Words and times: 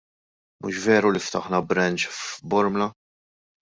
Mhux 0.63 0.79
veru 0.85 1.13
li 1.15 1.23
ftaħna 1.27 1.61
branch 1.69 2.09
f'Bormla? 2.19 2.93